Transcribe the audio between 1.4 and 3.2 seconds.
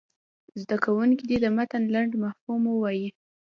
د متن لنډ مفهوم ووایي.